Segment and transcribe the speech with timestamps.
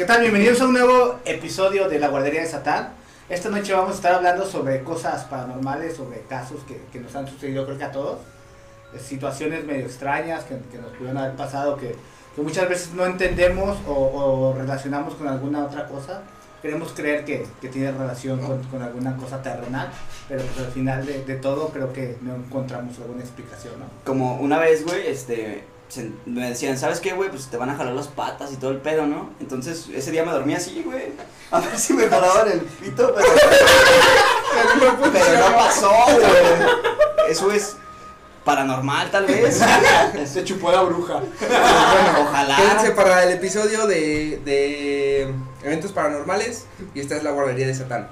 [0.00, 0.22] ¿Qué tal?
[0.22, 2.94] Bienvenidos a un nuevo episodio de La Guardería de Satán.
[3.28, 7.28] Esta noche vamos a estar hablando sobre cosas paranormales, sobre casos que, que nos han
[7.28, 8.20] sucedido creo que a todos.
[8.94, 11.94] Eh, Situaciones medio extrañas que, que nos pudieron haber pasado que,
[12.34, 16.22] que muchas veces no entendemos o, o relacionamos con alguna otra cosa.
[16.62, 19.90] Queremos creer que, tiene relación con, con alguna cosa terrenal,
[20.30, 23.84] pero pues al final de, de todo creo que no encontramos alguna explicación, ¿no?
[24.06, 27.28] Como una vez, güey, este, se- me decían, ¿sabes qué, güey?
[27.28, 29.30] Pues te van a jalar las patas y todo el pedo, ¿no?
[29.40, 31.12] Entonces, ese día me dormí así, güey.
[31.50, 33.28] A ver si me jalaban el pito, pero,
[35.12, 37.30] pero no pasó, güey.
[37.30, 37.76] Eso es
[38.44, 39.60] paranormal, tal vez.
[40.32, 41.14] Se chupó la bruja.
[41.40, 42.56] Bueno, Ojalá.
[42.56, 48.08] Quédense para el episodio de, de eventos paranormales y esta es la guardería de Satán.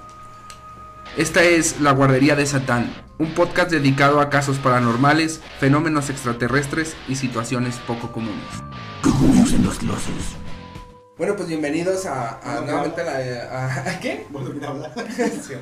[1.17, 7.17] Esta es La Guardería de Satán, un podcast dedicado a casos paranormales, fenómenos extraterrestres y
[7.17, 8.45] situaciones poco comunes.
[11.17, 13.65] Bueno, pues bienvenidos a, a Bueno, nuevamente a la...
[13.65, 14.27] A, ¿a qué?
[14.31, 14.93] Bueno, mira, habla.
[14.95, 15.55] Sí.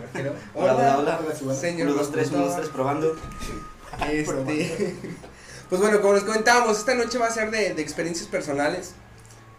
[0.55, 1.55] Hola, hola, hola.
[1.55, 2.61] Señor Uno, dos, tres, uno, dos, locutor.
[2.61, 3.17] tres, probando.
[4.13, 4.97] Este,
[5.71, 8.95] pues bueno, como les comentábamos, esta noche va a ser de, de experiencias personales.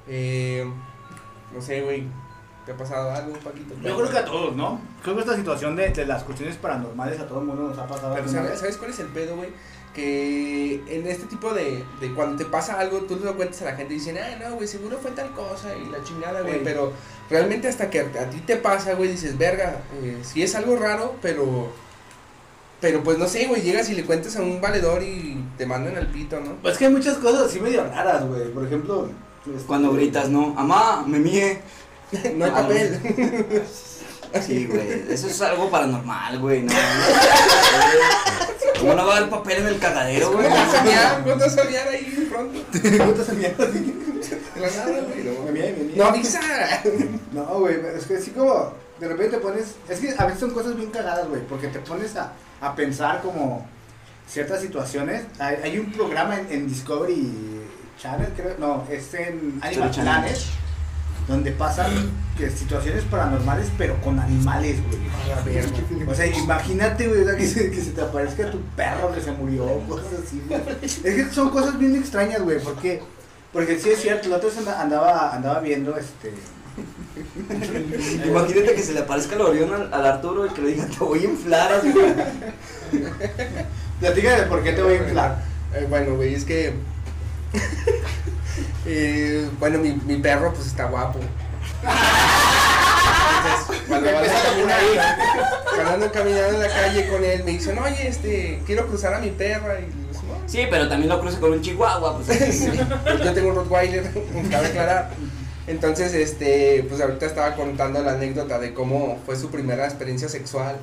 [0.08, 0.70] Eh,
[1.52, 2.04] no sé, güey,
[2.68, 3.74] ¿te ha pasado algo, Paquito?
[3.82, 4.82] Yo creo que a todos, ¿no?
[5.02, 7.88] Creo que esta situación de, de las cuestiones paranormales a todo el mundo nos ha
[7.88, 8.14] pasado.
[8.14, 8.60] Pero ¿sabes, vez.
[8.60, 9.50] ¿sabes cuál es el pedo, güey?
[9.94, 13.76] Que en este tipo de, de cuando te pasa algo, tú lo cuentas a la
[13.78, 16.56] gente y dicen, ah, no, güey, seguro fue tal cosa y la chingada, güey.
[16.56, 16.62] Ey.
[16.62, 16.92] Pero
[17.30, 20.76] realmente hasta que a, a ti te pasa, güey, dices, verga, eh, sí es algo
[20.76, 21.72] raro, pero...
[22.82, 25.96] Pero pues no sé, güey, llegas y le cuentas a un valedor y te mandan
[25.96, 26.58] al pito, ¿no?
[26.62, 28.52] Pues que hay muchas cosas así medio raras, güey.
[28.52, 29.10] Por ejemplo,
[29.56, 30.54] este, Cuando gritas, ¿no?
[30.58, 31.60] Amá, me mie.
[32.36, 33.64] No hay Ah, papel.
[34.46, 35.06] Sí, güey.
[35.10, 36.64] Eso es algo paranormal, güey.
[36.64, 36.74] No,
[38.80, 40.44] ¿Cómo no va a haber papel en el cagadero, güey?
[40.48, 41.24] ¿Cómo vas a soñar?
[41.24, 43.24] ¿Cómo vas a soñar ahí pronto?
[43.26, 43.96] se mierda así.
[44.56, 45.96] De la nada, güey.
[45.96, 46.40] No, avisa.
[47.32, 49.76] No, güey, es que así como de repente te pones.
[49.90, 53.22] Es que a veces son cosas bien cagadas, güey, porque te pones a, a pensar
[53.22, 53.66] como
[54.28, 55.24] ciertas situaciones.
[55.40, 57.62] Hay, hay un programa en, en Discovery
[58.00, 59.92] Channel, creo, no, es en Animal.
[59.92, 60.38] Planet,
[61.28, 61.92] donde pasan
[62.38, 65.00] que situaciones paranormales, pero con animales, güey.
[66.08, 69.20] O sea, imagínate, güey, o sea, que, se, que se te aparezca tu perro que
[69.22, 70.62] se murió, cosas así, güey.
[70.82, 73.02] Es que son cosas bien extrañas, güey, porque.
[73.54, 76.34] Porque sí es cierto, la otra vez anda- andaba, andaba viendo este.
[78.26, 81.00] Imagínate que se le aparezca el Orión al, al Arturo y que le diga, te
[81.04, 81.94] voy a inflar así.
[84.00, 85.44] Platícame por qué te voy a inflar.
[85.74, 86.74] Eh, bueno, güey, es que.
[88.88, 91.20] Eh, bueno, mi, mi perro, pues está guapo.
[93.38, 95.02] Entonces, cuando ando caminando,
[95.76, 99.20] cuando ando caminando en la calle con él, me dicen, oye, este, quiero cruzar a
[99.20, 99.80] mi perra.
[99.80, 100.50] Y le digo, "No".
[100.50, 102.28] Sí, pero también lo cruce con un chihuahua, pues.
[103.04, 104.10] Pues yo tengo un Rottweiler,
[104.52, 105.12] cabe aclarar.
[105.68, 110.78] Entonces, este, pues ahorita estaba contando la anécdota de cómo fue su primera experiencia sexual.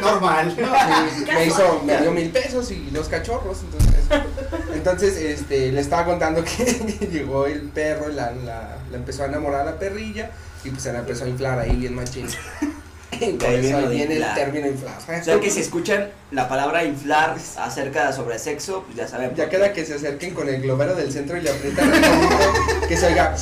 [0.00, 0.56] Normal.
[1.34, 4.22] Me hizo, me dio mil pesos y los cachorros, entonces,
[4.74, 6.64] entonces, este, le estaba contando que
[7.10, 10.30] llegó el perro, y la, la, la empezó a enamorar a la perrilla
[10.64, 12.26] y pues se la empezó a inflar ahí bien machín.
[13.20, 14.94] Y por eso viene ahí lo de viene el término inflar.
[14.98, 19.34] O sea que si escuchan la palabra inflar acerca sobre sexo, pues ya saben.
[19.34, 22.96] Ya queda que se acerquen con el globero del centro y le aprietan el que
[22.96, 23.34] se oiga,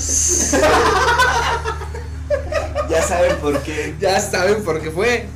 [2.88, 3.94] Ya saben por qué.
[4.00, 5.26] ya saben por qué fue.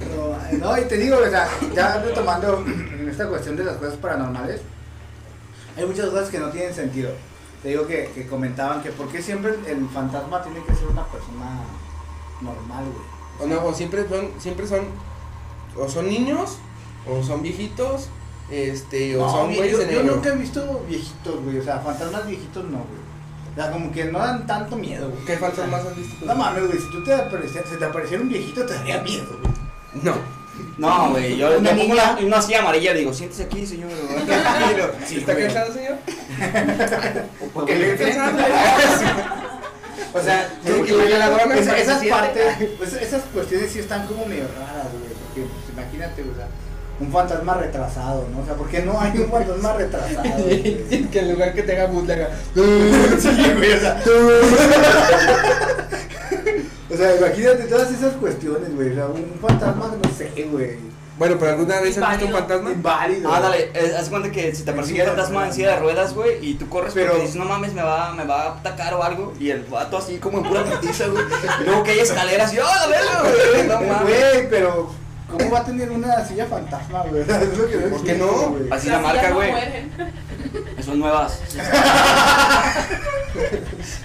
[0.59, 4.61] No, y te digo, o sea, ya retomando en esta cuestión de las cosas paranormales,
[5.77, 7.11] hay muchas cosas que no tienen sentido.
[7.63, 11.05] Te digo que, que comentaban que por qué siempre el, fantasma tiene que ser una
[11.07, 11.63] persona
[12.41, 13.21] normal, güey.
[13.41, 14.87] O no, o siempre son, siempre son,
[15.77, 16.59] o son niños,
[17.07, 18.09] o son viejitos,
[18.51, 20.17] este, o No, son yo, güeyes de yo negro.
[20.17, 21.59] nunca he visto viejitos, güey.
[21.59, 23.01] O sea, fantasmas viejitos no, güey.
[23.53, 25.25] O sea, como que no dan tanto miedo, güey.
[25.25, 26.25] ¿Qué fantasmas has visto?
[26.25, 26.79] No mames, güey.
[26.79, 29.53] Si tú te apareciera, si te apareciera un viejito, te daría miedo, güey.
[30.03, 30.40] No.
[30.81, 33.91] No, güey, yo, yo pongo una, una silla amarilla digo, siéntese aquí, señor.
[35.11, 35.97] ¿Está cansado, señor?
[37.67, 37.93] Le-
[40.13, 42.43] O sea, Sí, que la esa- se esas partes,
[42.79, 45.13] pues esas cuestiones sí están como medio raras, güey.
[45.27, 46.49] Porque pues, imagínate, o sea,
[46.99, 48.41] un fantasma retrasado, ¿no?
[48.41, 50.45] O sea, ¿por qué no hay un fantasma retrasado?
[50.49, 52.31] que en lugar que te haga boot le haga.
[52.55, 54.03] Sí, güey, o sea.
[56.93, 58.91] O sea, imagínate todas esas cuestiones, güey.
[58.93, 60.91] O sea, un fantasma, no sé, güey.
[61.19, 62.71] Bueno, pero alguna vez has visto un fantasma?
[62.73, 63.31] Inválido.
[63.31, 66.15] Ah, dale, eh, haz cuenta que si te silla de fantasma en silla de ruedas,
[66.15, 68.95] güey, y tú corres Pero- porque dices, no mames, me va, me va a atacar
[68.95, 71.23] o algo, y el vato así como en pura putiza, güey,
[71.61, 73.67] y luego que hay escaleras y, ¡oh, la verga, güey!
[73.69, 74.03] No mames.
[74.03, 74.91] Güey, pero
[75.31, 77.21] ¿cómo va a tener una silla fantasma, güey?
[77.29, 78.27] Es lo que no ¿Por qué no?
[78.27, 78.63] güey.
[78.71, 79.53] Así la marca, güey.
[80.79, 81.41] Es son nuevas.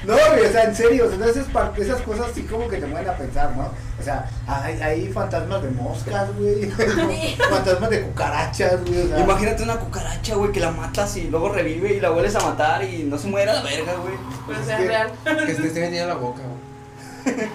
[0.06, 3.09] No, güey, o sea, en serio, o sea, esas, cosas sí como que te mueven
[3.09, 3.71] a pensar, ¿no?
[4.00, 6.69] O sea, hay, hay fantasmas de moscas, güey,
[7.50, 9.19] fantasmas de cucarachas, güey, o sea.
[9.19, 12.83] Imagínate una cucaracha, güey, que la matas y luego revive y la vuelves a matar
[12.83, 14.13] y no se muere a la verga, güey.
[14.48, 15.12] Pero Es sea que- real.
[15.24, 17.48] Que se te esté metiendo en la boca, güey.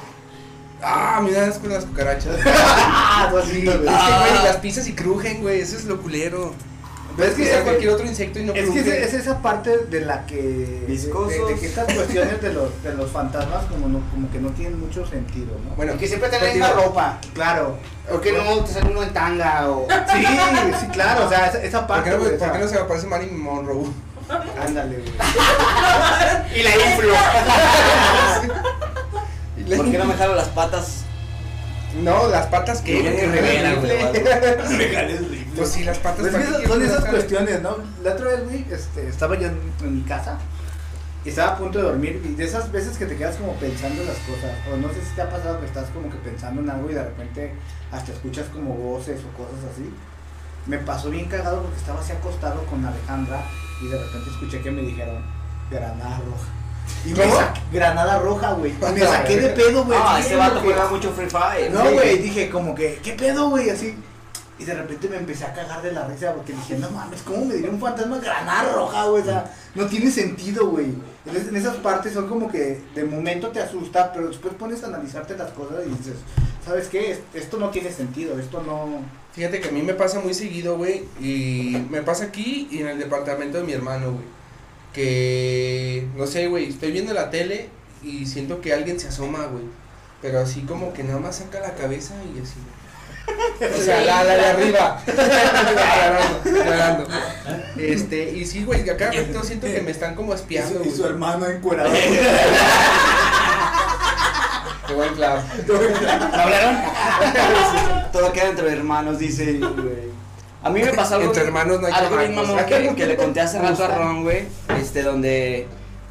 [0.82, 2.36] Ah, mira, es con las cucarachas.
[2.38, 3.78] Es que, Ah, no, sí, güey.
[3.78, 3.88] güey,
[4.44, 5.60] las pisas y crujen, güey.
[5.60, 6.52] Eso es lo culero.
[7.20, 9.02] Pero es que- que- cualquier otro insecto y no Es que cruje.
[9.04, 10.36] es, es esa parte de la que.
[10.42, 11.48] De, Viscosos.
[11.48, 14.80] de que estas cuestiones de los, de los fantasmas como, no, como que no tienen
[14.80, 15.74] mucho sentido, ¿no?
[15.76, 17.18] Bueno, que siempre te la misma ropa.
[17.34, 17.76] Claro.
[18.08, 19.86] ¿Por qué no te sale uno en tanga o.?
[20.12, 20.24] Sí,
[20.80, 22.10] sí, claro, o sea, esa, esa ¿Por parte.
[22.10, 23.86] qué no, güey, por o qué no se me aparece Marilyn Monroe?
[24.66, 25.12] Ándale, güey.
[26.54, 27.14] Y la inflo.
[29.76, 31.04] ¿Por qué no me jalo las patas?
[32.02, 33.00] No, las patas que.
[33.02, 34.76] Rivera, güey.
[34.78, 35.20] Regales.
[35.56, 37.76] Pues sí, las patas Pues ¿para esas- qué son esas cuestiones, ¿no?
[38.02, 40.38] La otra vez, güey, este, estaba yo en, en mi casa
[41.24, 44.00] y estaba a punto de dormir y de esas veces que te quedas como pensando
[44.00, 46.62] en las cosas, o no sé si te ha pasado que estás como que pensando
[46.62, 47.52] en algo y de repente
[47.92, 49.92] hasta escuchas como voces o cosas así.
[50.66, 53.42] Me pasó bien cagado porque estaba así acostado con Alejandra
[53.82, 55.22] y de repente escuché que me dijeron
[55.70, 56.48] granada roja.
[57.04, 58.72] Y me saqué, granada roja, güey.
[58.72, 59.98] Y me saqué de pedo, güey.
[60.00, 61.70] Ah, como vato juega mucho Free Fire.
[61.72, 63.70] no, güey, dije como que, ¿qué pedo, güey?
[63.70, 63.96] Así.
[64.60, 67.46] Y de repente me empecé a cagar de la risa porque dije, no mames, ¿cómo
[67.46, 69.22] me diría un fantasma granada roja, güey?
[69.22, 70.88] O sea, no tiene sentido, güey.
[71.24, 74.88] Entonces, en esas partes son como que de momento te asusta, pero después pones a
[74.88, 76.16] analizarte las cosas y dices,
[76.64, 77.12] ¿sabes qué?
[77.12, 79.00] Es- Esto no tiene sentido, esto no.
[79.32, 81.04] Fíjate que a mí me pasa muy seguido, güey.
[81.20, 84.24] Y me pasa aquí y en el departamento de mi hermano, güey.
[84.92, 87.68] Que, no sé, güey, estoy viendo la tele
[88.02, 89.64] y siento que alguien se asoma, güey.
[90.20, 92.56] Pero así como que nada más saca la cabeza y así.
[93.28, 95.02] O sea, la, la de arriba.
[95.06, 97.06] aclarando, aclarando.
[97.76, 101.02] Este, y sí, güey, acá yo siento que me están como espiando, güey.
[101.02, 101.90] hermano encuerado.
[104.86, 105.42] Qué buen clavo.
[106.32, 106.76] ¿Hablaron?
[108.12, 109.60] Todo queda entre hermanos, dice.
[110.62, 111.28] A mí me pasó algo.
[111.28, 114.22] Entre hermanos no hay algo bien mamón que, que le conté hace rato a Ron,
[114.24, 114.44] güey.
[114.80, 115.68] Este, donde.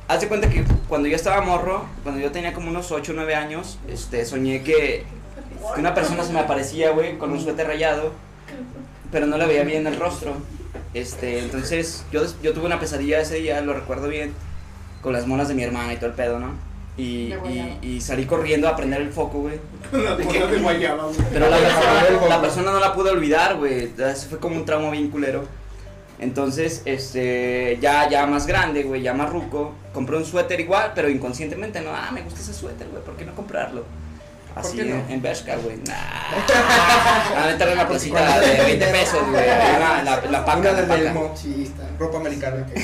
[0.07, 3.15] Haz de cuenta que cuando yo estaba morro, cuando yo tenía como unos 8 o
[3.15, 5.05] 9 años, este, soñé que,
[5.73, 8.11] que una persona se me aparecía, güey, con un suéter rayado,
[9.11, 10.33] pero no le veía bien el rostro.
[10.93, 14.33] Este, entonces, yo, yo tuve una pesadilla ese día, lo recuerdo bien,
[15.01, 16.53] con las monas de mi hermana y todo el pedo, ¿no?
[16.97, 19.59] Y, y, y salí corriendo a prender el foco, güey.
[19.91, 21.17] La bola de guayaba, güey.
[21.31, 23.91] Pero la persona, la persona no la pude olvidar, güey.
[23.97, 25.45] Eso fue como un trauma bien culero.
[26.19, 31.09] Entonces, este, ya, ya más grande, güey, ya más ruco, compré un suéter igual, pero
[31.09, 33.85] inconscientemente, no, ah, me gusta ese suéter, güey, ¿por qué no comprarlo?
[34.55, 34.83] Así no?
[34.95, 37.43] en, en Bershka, güey, nah.
[37.43, 40.87] A meter en una placita de 20 pesos, güey, la, la, la paca, Una la
[40.87, 41.13] paca.
[41.97, 42.65] Ropa americana.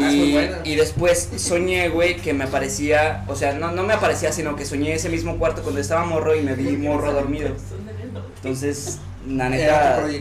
[0.00, 0.58] Ah, Y, buena.
[0.64, 4.64] y después soñé, güey, que me aparecía, o sea, no, no me aparecía, sino que
[4.64, 7.50] soñé ese mismo cuarto cuando estaba morro y me vi morro dormido.
[8.36, 10.18] Entonces, la Era tu neta,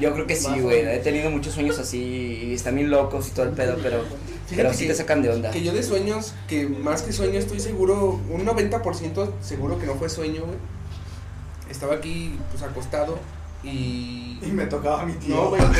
[0.00, 0.80] yo creo que sí, güey.
[0.86, 1.98] He tenido muchos sueños así
[2.50, 4.04] y están bien locos y todo el pedo, pero,
[4.50, 5.50] pero Fíjate sí que- te sacan de onda.
[5.50, 9.94] Que yo de sueños, que más que sueño estoy seguro, un 90% seguro que no
[9.94, 10.58] fue sueño, güey.
[11.70, 13.18] Estaba aquí, pues, acostado
[13.64, 14.38] y...
[14.42, 15.34] Y me tocaba mi tío.
[15.36, 15.62] No, güey.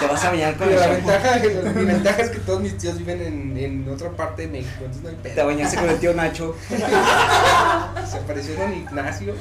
[0.00, 1.12] Te vas a bañar con Pero el la shampoo.
[1.12, 4.78] ventaja, mi ventaja es que todos mis tíos viven en, en otra parte de México,
[4.80, 5.46] entonces no hay Te pedo.
[5.46, 6.56] bañaste con el tío Nacho.
[8.10, 9.32] Se apareció don Ignacio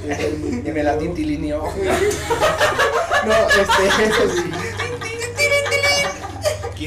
[0.64, 1.64] y me la tintilineó.
[3.24, 4.50] No, este, eso sí.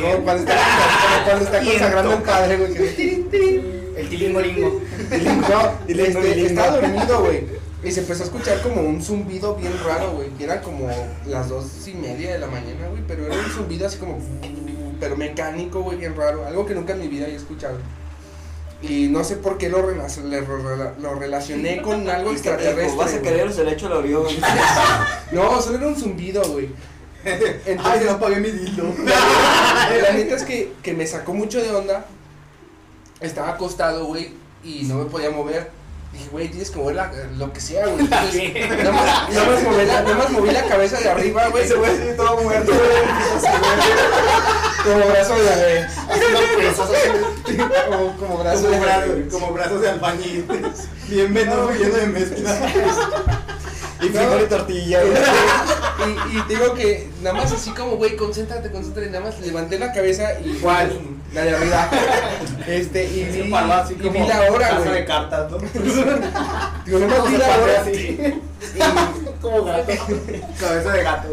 [0.00, 0.56] Como cuando está,
[1.24, 2.74] cuando está consagrando el padre, güey.
[2.74, 3.74] que-.
[3.96, 4.80] El tilingolingo.
[5.48, 7.44] No, este, estaba dormido, güey.
[7.84, 10.28] Y se empezó a escuchar como un zumbido bien raro, güey.
[10.38, 10.88] Y eran como
[11.26, 13.02] las dos y media de la mañana, güey.
[13.06, 14.18] Pero era un zumbido así como.
[15.00, 16.46] Pero mecánico, güey, bien raro.
[16.46, 17.76] Algo que nunca en mi vida había escuchado.
[18.82, 22.48] Y no sé por qué lo, relac- le- lo, lo relacioné con algo que dijo,
[22.50, 22.96] extraterrestre.
[22.96, 23.22] Vas a güey.
[23.22, 24.24] querer el hecho al Orión.
[25.32, 26.68] No, solo era un zumbido, güey.
[27.26, 28.84] Ay, Entonces, no pagué mi dildo.
[30.02, 32.04] la neta es que, que me sacó mucho de onda.
[33.20, 35.70] Estaba acostado, güey, y no me podía mover.
[36.12, 38.04] Dije, güey, tienes que mover la- lo que sea, güey.
[38.04, 41.66] Entonces, nada más, nada más moví la, nada más moví la cabeza de arriba, güey.
[41.66, 41.74] Sí,
[42.16, 42.72] todo muerto.
[44.84, 45.80] Como brazo de.
[45.80, 47.56] Así.
[47.90, 49.28] Como, como brazo Como, de.
[49.28, 50.46] como brazos de albañil.
[51.08, 52.58] Bien venoso, lleno de mezcla.
[54.04, 55.16] Y frijol y tortilla, güey.
[56.32, 59.10] Y, y digo que nada más así como, güey, concéntrate, concéntrate.
[59.10, 60.54] Nada más levanté la cabeza y.
[60.60, 60.98] ¿Cuál?
[61.32, 61.90] La de arriba.
[62.66, 64.94] Este, y vi, así y como vi la hora, casa güey.
[64.94, 65.58] de cartas, ¿no?
[66.86, 67.84] Digo, nomás vi la hora.
[68.74, 68.78] Y
[69.44, 69.92] Como gato.
[70.58, 71.28] Cabeza de gato.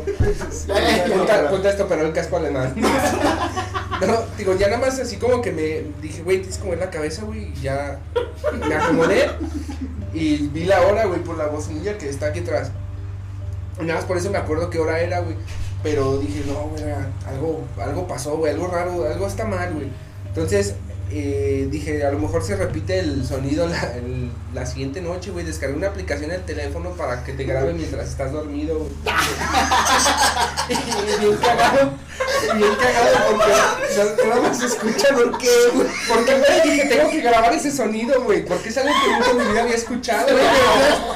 [1.15, 2.75] Ponta, ponte esto, pero el casco alemán.
[4.01, 6.89] No, digo, ya nada más así como que me dije, güey, tienes como en la
[6.89, 8.00] cabeza, güey, y ya
[8.68, 9.30] me acomodé
[10.12, 12.72] y vi la hora, güey, por la bocinilla que está aquí atrás.
[13.80, 15.36] Y nada más por eso me acuerdo qué hora era, güey.
[15.84, 16.84] Pero dije, no, güey,
[17.27, 19.89] algo, algo pasó, güey, algo raro, algo está mal, güey.
[20.30, 20.74] Entonces,
[21.13, 25.46] eh, dije, a lo mejor se repite el sonido la, el- la siguiente noche, güey.
[25.46, 28.91] Descargué una aplicación en el teléfono para que te grabe mientras estás dormido, güey.
[30.70, 31.91] y bien cagado,
[32.56, 33.53] bien cagado porque
[34.24, 35.88] no- nada más se escucha por qué, güey.
[36.08, 38.46] Porque, güey, dije, tengo que grabar ese sonido, güey.
[38.46, 40.46] Porque es algo que nunca en mi vida había escuchado, güey.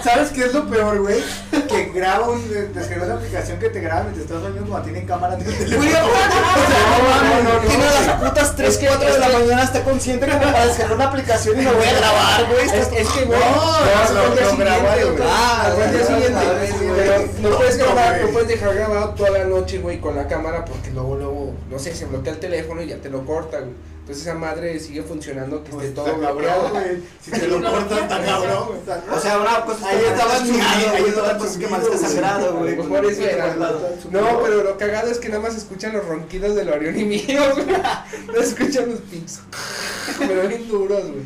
[0.04, 1.22] ¿Sabes qué es lo peor, güey?
[1.76, 2.74] Que graba un.
[2.74, 5.90] Descargas una aplicación que te graba mientras estás dormido como tienen cámara en el teléfono.
[5.90, 10.28] No, no, no, Tiene las putas 3, Es que- 4 de la mañana, está consciente
[10.28, 12.66] como para descargar una aplicación y lo voy a grabar, güey.
[12.66, 15.24] Es, que, güey, No, no, no, no.
[15.30, 16.46] Ah, Al día siguiente,
[17.58, 20.92] puedes No, grabar, no puedes dejar grabado toda la noche, güey, con la cámara porque
[20.92, 23.74] luego, luego, no sé, se bloquea el teléfono y ya te lo corta, güey.
[24.06, 27.02] Entonces esa madre sigue funcionando que esté todo bloqueado, güey.
[27.20, 28.80] Si te lo cortas, tan cabrón.
[29.12, 30.52] O sea, una cosa Ahí estaba ahí
[31.00, 32.10] güey, estaba cosas que más está güey.
[32.10, 32.76] sagrado, güey.
[32.76, 33.56] Pues por eso era.
[33.56, 37.42] No, pero lo cagado es que nada más escuchan los ronquidos del Orión y mío,
[37.56, 37.66] güey.
[38.28, 39.40] No se escuchan los pinches.
[40.20, 41.24] Pero bien duros, güey.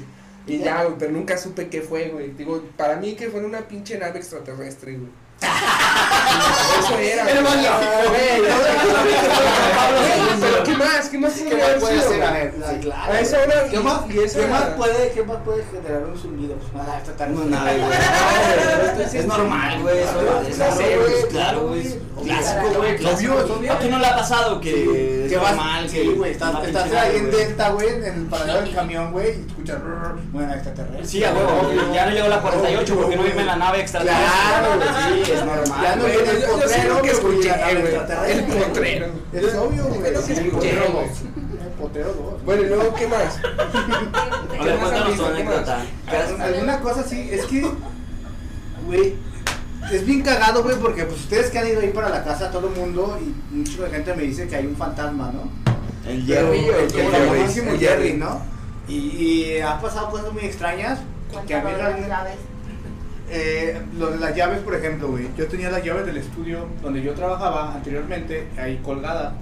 [0.48, 2.30] Y ya, güey, pero nunca supe qué fue, güey.
[2.32, 5.12] Digo, para mí que fue una pinche nave extraterrestre, güey.
[6.80, 7.30] Eso era.
[7.30, 7.42] Era
[10.80, 11.34] más ¿qué más?
[11.34, 12.18] ¿Qué más ¿Qué puede sido, ser?
[12.18, 12.28] güey?
[12.28, 13.14] A ver, sí, claro.
[13.14, 13.64] A esa hora.
[13.70, 16.56] ¿Qué más, y ¿qué más puede, qué más puede generar un zumbido?
[17.30, 17.72] No, nada,
[18.98, 19.06] güey.
[19.20, 20.00] Es normal, güey.
[20.00, 22.00] Es claro, güey.
[22.24, 22.98] Clásico, güey.
[22.98, 23.34] Clásico.
[23.72, 25.90] ¿A quién no le ha pasado que Que vas, normal?
[25.90, 27.32] sí, güey, estás, ahí en?
[27.32, 29.78] Delta, güey, en el paradero del camión, güey, y escuchas,
[30.32, 31.06] bueno, extraterrestre.
[31.06, 31.72] Sí, a huevo.
[31.94, 34.26] Ya no llegó la 48 porque no irme en la nave extraterrestre.
[34.50, 35.80] Claro, güey, sí, es normal.
[35.82, 37.78] Ya no viene el potrero que que escuché, güey.
[37.78, 38.32] extraterrestre.
[38.34, 39.08] El potrero.
[39.34, 40.14] Es obvio, güey.
[40.76, 41.22] Dos.
[41.62, 42.44] El potrero dos.
[42.46, 43.40] Bueno, y luego, ¿qué más?
[44.60, 45.82] A ver, cuéntanos tu anécdota.
[46.44, 47.66] Alguna- cosa así, es que,
[48.86, 49.16] güey,
[49.92, 52.68] es bien cagado, güey, porque pues ustedes que han ido ahí para la casa, todo
[52.70, 55.50] el mundo, y mucha gente me dice que hay un fantasma, ¿no?
[56.10, 57.28] El Pero Jerry, el, el el Jerry.
[57.30, 58.18] famosísimo el Jerry, Jerry.
[58.18, 58.42] ¿no?
[58.88, 61.00] Y, y ha pasado cosas muy extrañas
[61.46, 62.36] que a mí las llaves.
[63.32, 65.28] Eh, lo de las llaves, por ejemplo, güey.
[65.38, 69.34] Yo tenía las llaves del estudio donde yo trabajaba anteriormente, ahí colgada.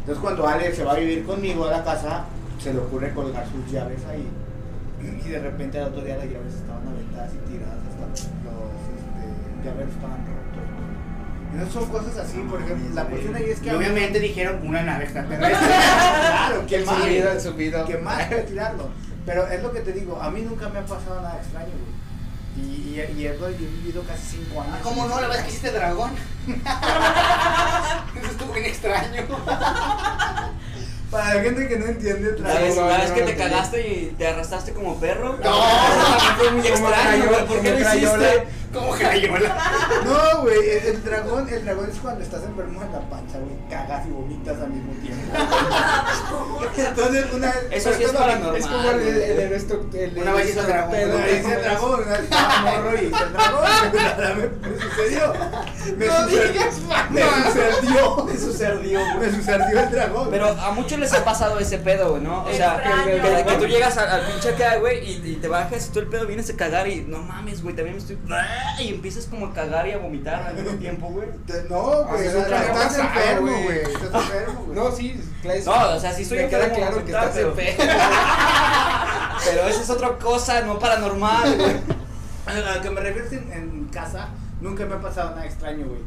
[0.00, 2.24] Entonces, cuando Ale se va a vivir conmigo a la casa,
[2.62, 4.26] se le ocurre colgar sus llaves ahí.
[5.02, 9.64] Y de repente al otro día las llaves estaban aventadas y tiradas, hasta los este,
[9.64, 10.50] llaveros estaban rotos.
[11.56, 12.94] Esas son cosas así, por ejemplo.
[12.94, 13.70] La cuestión ahí es que.
[13.70, 15.58] Y obviamente dijeron una nave extraterrestre.
[15.66, 17.02] claro, qué mal.
[17.02, 17.84] subido, subido.
[17.86, 17.96] Que
[18.48, 18.90] tirarlo.
[19.26, 22.66] Pero es lo que te digo, a mí nunca me ha pasado nada extraño, güey.
[22.66, 24.74] Y, y, y he, vivido casi cinco años.
[24.76, 25.20] Ah, ¿Cómo no?
[25.20, 26.10] La es que hiciste dragón.
[26.48, 29.26] Eso estuvo bien extraño.
[31.10, 34.72] Para la gente que no entiende, La vez, la que te cagaste y te arrastraste
[34.72, 35.38] como perro.
[35.42, 35.62] No,
[36.38, 37.24] fue muy extraño.
[37.48, 38.46] ¿Por qué lo hiciste?
[38.72, 39.56] ¿Cómo crayola?
[40.04, 44.06] No, güey, el, dragón, el dragón es cuando estás enfermo en la pancha, güey, cagas
[44.06, 45.20] y vomitas al mismo tiempo.
[46.76, 48.56] Entonces, una Eso sí es paranormal.
[48.56, 49.52] Es como el, el, el.
[49.94, 55.32] El, Una vez hizo dragón, vez el dragón, estaba morro y el dragón, me, sucedió.
[55.96, 56.52] Me No sucedió.
[56.52, 56.74] digas
[57.10, 58.24] Me sucedió.
[58.24, 59.30] Me sucedió, güey.
[59.30, 60.28] Me sucedió el dragón.
[60.30, 62.44] Pero a muchos les ha pasado ese pedo, güey, ¿no?
[62.44, 65.86] O sea, que, que- que tú llegas al, pinche acá, güey, y, y te bajas
[65.86, 68.16] y todo el pedo vienes a cagar y no mames, güey, también me estoy.
[68.78, 71.28] Y empiezas como a cagar y a vomitar al mismo tiempo, güey.
[71.68, 73.78] No, güey, estás enfermo, güey.
[73.78, 74.76] Estás enfermo, güey.
[74.78, 75.60] No, sí, claro.
[75.66, 77.84] No, o sea, sí estoy Me queda enfermo, claro que estás pero- enfermo.
[79.44, 81.76] Pero esa es otra cosa, no paranormal, güey.
[82.46, 84.28] A lo que me refiero es en, en casa,
[84.60, 86.00] nunca me ha pasado nada extraño, güey.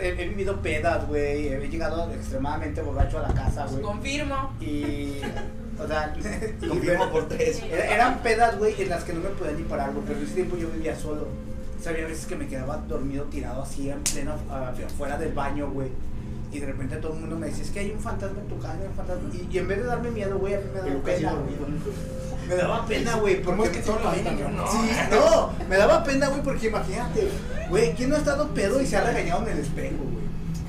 [0.00, 1.48] He, he vivido pedas, güey.
[1.48, 3.82] He llegado extremadamente borracho a la casa, güey.
[3.82, 4.52] Confirmo.
[4.60, 5.20] Y.
[5.80, 6.14] O sea.
[6.62, 7.62] y- Confirmo por tres.
[7.70, 10.04] Era- Eran pedas, güey, en las que no me podía ni parar, güey.
[10.06, 11.26] Pero en ese tiempo yo vivía solo.
[11.82, 15.32] O sea, había veces que me quedaba dormido tirado así en pleno, ah, afuera del
[15.32, 15.88] baño, güey.
[16.52, 18.56] Y de repente todo el mundo me decía, es que hay un fantasma en tu
[18.60, 19.28] casa, hay un fantasma.
[19.34, 21.32] Y, y en vez de darme miedo, güey, a mí me daba Pero pena.
[21.32, 21.66] dormido.
[22.48, 24.66] Me daba pena, güey, ¿Cómo porque es que todos lo no?
[24.70, 24.78] Sí,
[25.10, 27.28] no, me daba pena, güey, porque imagínate,
[27.68, 30.22] güey, ¿quién no ha estado pedo y se ha regañado en el espejo, güey?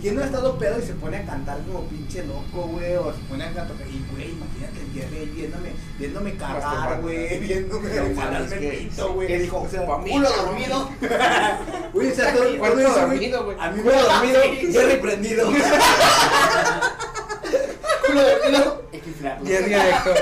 [0.04, 2.94] ¿Quién no ha estado pedo y se pone a cantar como pinche loco, güey?
[2.98, 7.40] O se pone a cantar, y güey, imagínate el Jerry ahí viéndome, viéndome cagar, güey,
[7.40, 9.28] viéndome pito, güey.
[9.30, 9.62] ¿Qué dijo?
[9.62, 9.86] O sea.
[9.86, 10.90] Culo dormido.
[11.94, 13.58] Güey, o sea, todo, ¿Cuánto todo eso, dormido, güey?
[13.58, 14.42] A mí me Culo dormido,
[14.74, 15.46] Jerry prendido.
[18.06, 18.84] Culo dormido.
[19.14, 19.46] Equiflado.
[19.46, 20.16] Jerry Erector.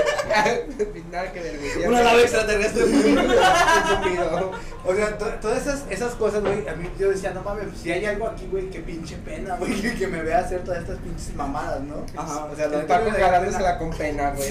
[1.10, 1.58] Nada que ver.
[1.88, 2.82] Una nave extraterrestre.
[2.84, 4.50] Estúpido.
[4.84, 7.92] O sea, to- todas esas, esas cosas, güey, a mí yo decía, no mames, si
[7.92, 11.34] hay algo aquí, güey, qué pinche pena, güey, que, me vea hacer todas estas pinches
[11.36, 12.04] mamadas, ¿no?
[12.20, 12.46] Ajá.
[12.46, 14.48] O sea, la El Paco me da jalándosela con pena, güey.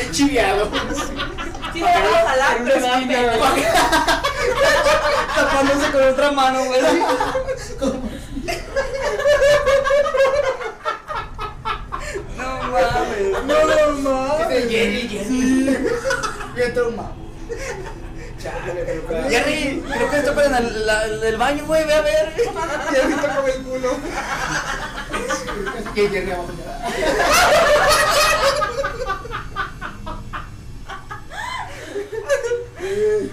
[0.00, 0.68] He chiviado.
[1.72, 4.22] Sí, pero me da pena.
[5.36, 6.80] Tapándose con otra mano, güey.
[12.36, 13.44] No mames.
[13.46, 14.48] No, no, Es mames.
[14.48, 15.86] de Jerry, Jerry.
[16.60, 17.14] Bien traumado.
[18.38, 19.00] Chale.
[19.30, 22.34] Jerry, creo que está para el, la- el, baño, güey, ve a ver.
[22.36, 23.96] Y ahorita con el culo.
[25.94, 26.50] Que Jerry abajo.
[32.78, 33.30] Güey,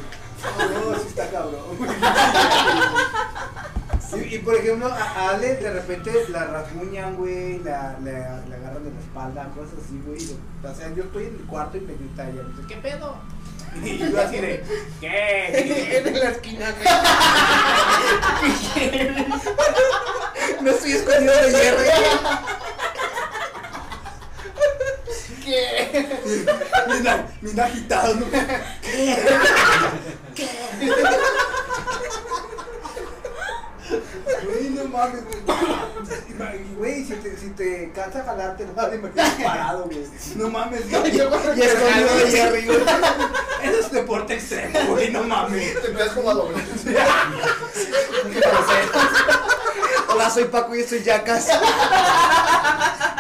[0.74, 1.78] No, sí está cabrón.
[4.16, 8.82] Y, y, por ejemplo, a Ale de repente la rasguñan, güey, la, la, la agarran
[8.82, 10.22] de la espalda, cosas así, güey.
[10.64, 13.18] O sea, yo estoy en el cuarto y me grita ella, me dice, ¿qué pedo?
[13.84, 14.64] Y yo así de,
[15.02, 15.98] ¿qué?
[16.08, 16.88] En la esquina, güey.
[20.62, 21.90] No estoy escondido de Jerry.
[25.44, 26.08] ¿Qué?
[26.88, 28.26] Mira, mira agitado, ¿no?
[28.28, 28.48] Güey,
[30.88, 31.47] no
[34.98, 35.38] mames, güey.
[36.78, 40.06] Güey, si te, si te cansa jalarte, no vas a imaginar parado, güey.
[40.36, 41.16] No mames, güey.
[41.16, 41.20] Y
[41.62, 42.78] escondido de Jerry, güey.
[43.64, 45.82] Eso es deporte extremo, güey, no mames.
[45.82, 46.64] Te empiezas como a doblar.
[50.10, 51.48] Hola, soy Paco y estoy Yacas.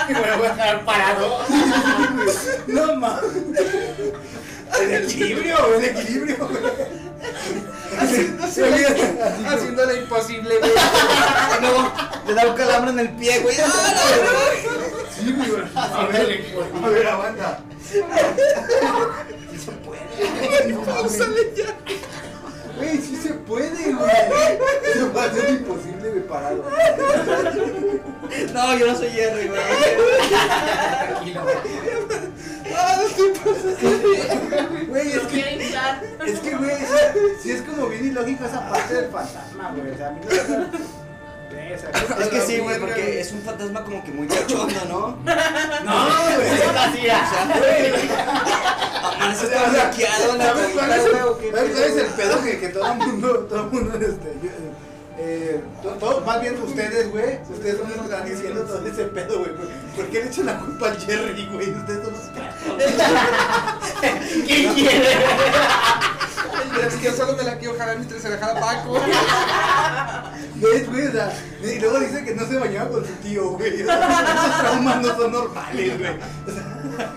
[0.09, 1.39] Y me voy a dejar parado.
[2.67, 3.31] No mames.
[4.79, 7.06] El equilibrio, el equilibrio, güey.
[9.47, 10.71] Haciendo lo imposible, güey.
[11.61, 11.93] No,
[12.27, 13.55] le da un calambre en el pie, güey.
[15.17, 15.49] Sí, güey.
[15.75, 16.45] A ver,
[16.83, 17.59] a ver, aguanta.
[17.89, 20.67] Sí se puede.
[20.67, 21.17] No mames.
[22.77, 24.11] Güey, sí se puede, güey.
[24.93, 26.63] Eso va a ser imposible de parado.
[28.53, 29.61] No, yo no soy Jerry, güey.
[31.07, 31.41] Tranquilo.
[34.87, 35.39] Güey, es que,
[36.25, 36.71] es que, güey,
[37.41, 39.91] sí es como bien ilógico esa parte del fantasma, güey.
[39.91, 40.69] O sea, a mí esa-
[42.21, 45.17] Es que sí, güey, porque es un fantasma como que muy cachondo, ¿no?
[45.85, 46.47] No, güey.
[47.09, 47.31] Ah.
[49.41, 50.69] Todo bloqueado en la ¿Sabes
[51.05, 52.05] es güey, ¿o qué el, ¿sabes cuál es pedo?
[52.05, 54.29] el pedo que, que todo el mundo, todo el mundo, este,
[55.19, 59.03] eh, to- todo, más bien ustedes, güey, ustedes son los que están diciendo todo ese
[59.05, 59.51] pedo, güey,
[59.95, 61.71] ¿por, qué le echan la culpa al Jerry, güey?
[61.71, 62.41] Ustedes son los que...
[64.47, 65.15] ¿Qué quiere?
[66.85, 68.99] Es que yo solo me la quiero jalar mientras se la jala Paco.
[70.55, 71.07] ¿Ves, güey?
[71.07, 73.81] O sea, y luego dice que no se bañaba con su tío, güey.
[73.81, 76.11] O sea, esos traumas no son normales, güey.
[76.11, 77.13] O sea,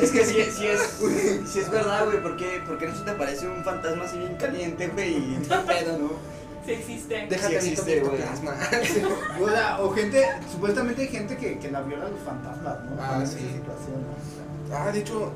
[0.00, 0.98] Es que sí, sí es,
[1.46, 4.18] sí es verdad, güey, ¿por qué, por qué no se te parece un fantasma así
[4.18, 6.41] bien caliente, güey, y pedo, no?
[6.64, 7.26] Sí existe.
[7.28, 8.22] Déjate Sí existe, güey.
[9.42, 12.96] o, sea, o gente, supuestamente hay gente que, que la viola a los fantasmas, ¿no?
[13.02, 13.60] Ah, sí.
[13.66, 14.74] ¿no?
[14.76, 15.32] Ah, de hecho,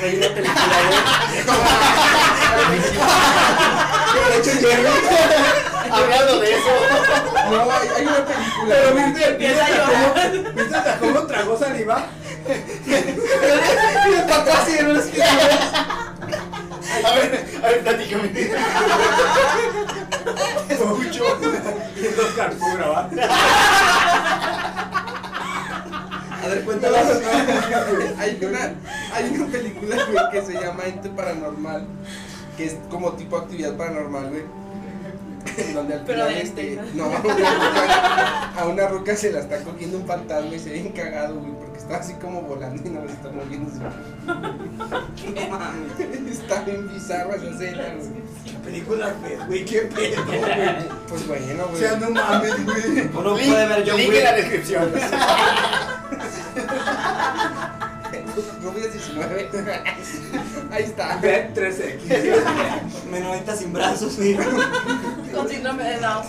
[0.00, 0.54] Hay una película,
[2.68, 2.80] güey.
[4.30, 4.86] De hecho, Jerry.
[5.90, 6.72] Hablando de eso.
[7.50, 8.68] no, hay, hay una película.
[8.68, 9.82] Pero viste, Empieza a viste
[10.54, 12.06] ¿Viste hasta cómo tragó saliva?
[28.18, 28.74] Hay una,
[29.14, 31.86] hay una película, güey, que se llama Ente Paranormal,
[32.56, 34.42] que es como tipo actividad paranormal, güey.
[35.58, 37.06] En donde al final, este, no,
[38.56, 41.78] a una ruca se la está cogiendo un fantasma y se ve encagado, güey, porque
[41.78, 43.70] está así como volando y no le está moviendo.
[44.24, 46.30] No mames.
[46.30, 48.22] Está bien bizarra esa escena, güey.
[48.46, 49.12] ¿Qué película
[49.46, 49.64] güey?
[49.64, 50.40] ¿Qué pedo, güey?
[51.08, 51.80] Pues bueno, O güey.
[51.80, 53.00] sea, no mames, güey.
[53.14, 54.92] Uno puede ver John Link en la descripción.
[58.62, 59.50] Rubias 19.
[60.72, 61.16] Ahí está.
[61.16, 63.04] Ve 3X.
[63.10, 64.44] Menonita sin brazos, mira.
[65.34, 66.24] Con síndrome de Down.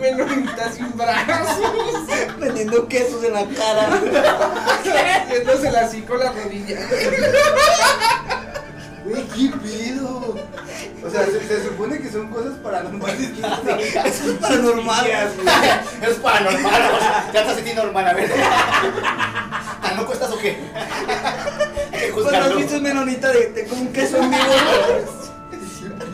[0.00, 1.58] Menonita sin brazos.
[2.38, 4.00] Vendiendo quesos en la cara.
[5.26, 6.78] Haciéndosela así con la rodilla.
[9.04, 10.36] Güey, ¿qué pedo?
[11.04, 13.30] O sea, se, se supone que son cosas paranormales.
[14.04, 15.06] Es paranormal.
[16.02, 16.82] Es paranormal.
[17.32, 18.30] Ya estás sintiendo normal, a ver.
[20.08, 20.56] ¿Tan loco estás o qué?
[21.98, 22.56] Que Pues no has juzgarlo.
[22.56, 24.42] visto menonita de, de con un queso en vivo.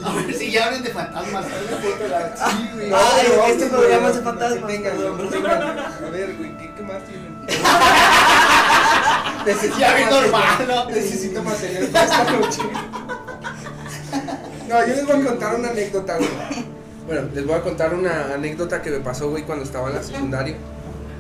[0.05, 1.45] A ver si ya hablen de fantasmas.
[1.47, 2.91] Sí, güey.
[2.93, 4.91] Ah, No, este no, programa no, es de fantasmas, Venga.
[4.91, 4.95] A
[6.11, 7.35] ver, güey, ¿qué, qué más tienen?
[9.79, 10.87] Ya bien normal, ¿no?
[10.91, 12.63] Necesito material para esta noche.
[14.69, 16.31] No, yo les voy a contar una anécdota, güey.
[17.07, 20.03] Bueno, les voy a contar una anécdota que me pasó, güey, cuando estaba en la
[20.03, 20.57] secundaria.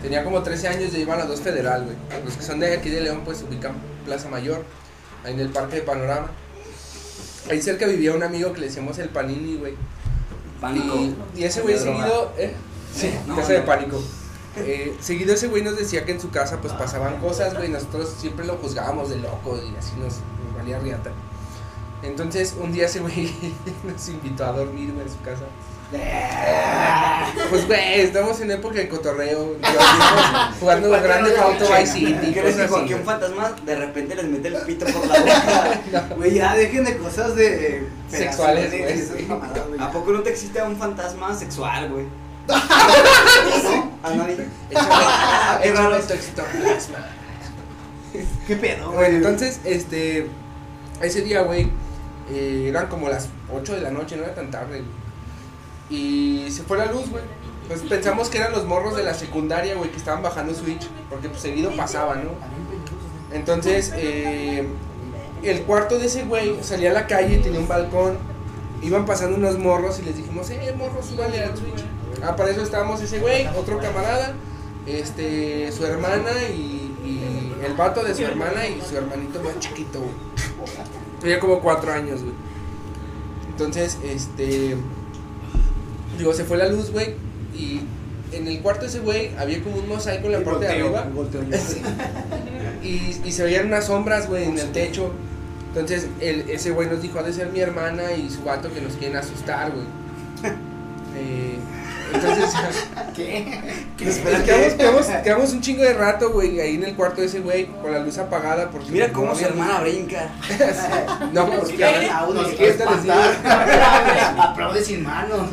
[0.04, 1.96] Tenía como 13 años, yo iba a 2 Federal, güey.
[2.26, 3.72] Los que son de aquí de León, pues ubican
[4.04, 4.62] Plaza Mayor,
[5.24, 6.28] ahí en el Parque de Panorama.
[7.50, 9.76] Ahí cerca vivía un amigo que le decíamos el Panini, güey.
[10.60, 10.94] Pánico.
[10.96, 12.52] Y, y ese güey seguido, ¿eh?
[12.94, 14.00] Sí, No, casa de pánico.
[14.56, 18.14] Eh, seguido ese güey nos decía que en su casa pues pasaban cosas, güey, nosotros
[18.20, 21.10] siempre lo juzgábamos de loco y así nos, nos valía riata.
[22.04, 23.34] Entonces un día ese güey
[23.82, 25.42] nos invitó a dormir, güey, en su casa.
[27.50, 32.94] Pues güey, estamos en época de cotorreo, divertimos, jugando grande auto Vice City, ¿Crees que
[32.94, 36.08] un fantasma de repente les mete el pito por la boca?
[36.16, 37.86] Güey, ya dejen de cosas de.
[38.08, 38.70] Sexuales,
[39.12, 39.80] güey, mamadas, güey.
[39.80, 42.06] ¿A poco no te existe un fantasma sexual, güey?
[44.02, 44.36] ¿A nadie?
[44.36, 46.98] Tu ectoplasma.
[48.46, 49.16] ¿Qué pedo, Bueno, güey?
[49.16, 50.28] entonces, este,
[51.00, 51.70] ese día, güey,
[52.30, 55.03] eh, eran como las 8 de la noche, no era tan tarde, güey.
[55.90, 57.22] Y se fue la luz, güey.
[57.68, 61.28] Pues pensamos que eran los morros de la secundaria, güey, que estaban bajando Switch, porque
[61.28, 62.30] pues seguido pasaba, ¿no?
[63.32, 64.68] Entonces, eh,
[65.42, 68.18] el cuarto de ese güey salía a la calle, tenía un balcón,
[68.82, 71.84] iban pasando unos morros y les dijimos, eh, morros, súbale al Switch.
[72.22, 74.34] Ah, para eso estábamos ese güey, otro camarada,
[74.86, 80.00] este, su hermana y, y el vato de su hermana y su hermanito más chiquito,
[80.00, 80.12] güey.
[81.20, 82.34] Tenía como cuatro años, güey.
[83.48, 84.76] Entonces, este,
[86.18, 87.14] digo, se fue la luz, güey,
[87.56, 87.80] y
[88.32, 90.72] en el cuarto de ese güey había como un mosaico en la Y parte de
[90.72, 91.08] arriba.
[92.82, 95.10] Y, y se veían unas sombras, güey, en el techo.
[95.68, 98.82] Entonces, el, ese güey nos dijo, ha de ser mi hermana y su vato que
[98.82, 99.86] nos quieren asustar, güey.
[101.16, 101.53] Eh,
[102.14, 102.50] entonces,
[103.16, 103.60] ¿Qué?
[103.98, 107.40] pues, quedamos, quedamos- quedamos un chingo de rato, güey, ahí en el cuarto de ese
[107.40, 108.70] güey, con la luz apagada.
[108.70, 110.28] Porque Mira no cómo su había- hermana brinca.
[111.32, 114.36] No, Nos porque quiere, nos quiere les espantar.
[114.38, 115.48] Aplaude sin manos.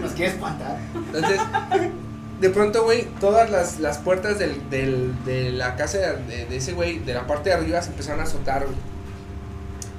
[0.00, 0.76] Nos quiere espantar.
[0.94, 1.40] Entonces,
[2.40, 6.72] de pronto, güey, todas las, las puertas del, del, de la casa de, de ese
[6.72, 8.76] güey, de la parte de arriba, se empezaron a azotar, güey.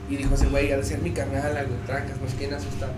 [0.10, 2.90] Y dijo ese güey, de ser mi carnal, güey, trancas, nos quieren asustar.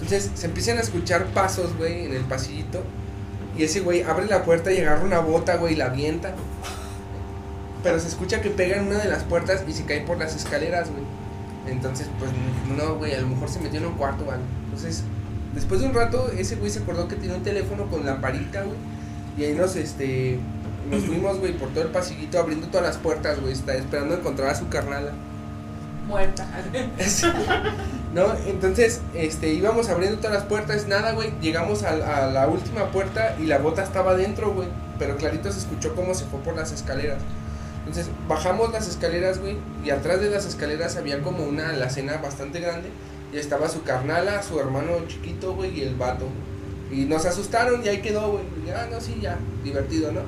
[0.00, 2.82] Entonces, se empiezan a escuchar pasos, güey, en el pasillito.
[3.56, 6.34] Y ese güey abre la puerta y agarra una bota, güey, y la avienta.
[7.82, 10.34] Pero se escucha que pega en una de las puertas y se cae por las
[10.34, 11.02] escaleras, güey.
[11.66, 12.30] Entonces, pues,
[12.76, 14.38] no, güey, a lo mejor se metió en un cuarto, güey.
[14.64, 15.04] Entonces,
[15.54, 18.76] Después de un rato, ese güey se acordó que tenía un teléfono con lamparita, güey.
[19.36, 20.38] Y ahí nos, este,
[20.90, 23.52] nos fuimos, güey, por todo el pasillito abriendo todas las puertas, güey.
[23.52, 25.12] Está esperando encontrar a su carnala.
[26.06, 26.46] Muerta.
[28.14, 28.34] ¿No?
[28.46, 31.32] Entonces, este, íbamos abriendo todas las puertas, nada, güey.
[31.40, 34.68] Llegamos a, a la última puerta y la bota estaba dentro, güey.
[34.98, 37.18] Pero clarito se escuchó cómo se fue por las escaleras.
[37.80, 39.56] Entonces, bajamos las escaleras, güey.
[39.84, 42.88] Y atrás de las escaleras había como una alacena bastante grande.
[43.32, 46.26] Y estaba su carnala, su hermano chiquito, güey, y el vato.
[46.90, 48.44] Y nos asustaron y ahí quedó, güey.
[48.74, 50.22] Ah, no, sí, ya, divertido, ¿no?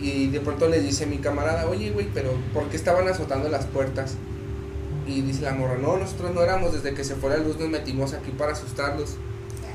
[0.00, 3.66] Y de pronto le dice mi camarada, oye, güey, pero ¿por qué estaban azotando las
[3.66, 4.14] puertas?
[5.06, 7.68] Y dice la morra, no, nosotros no éramos, desde que se fue la luz nos
[7.68, 9.16] metimos aquí para asustarlos.